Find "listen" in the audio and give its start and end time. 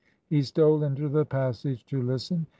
2.01-2.47